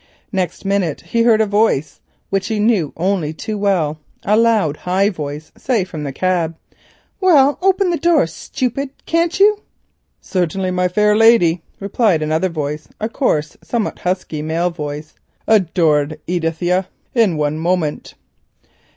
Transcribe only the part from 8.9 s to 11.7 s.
can't you?" "Certainly, my lady fair,"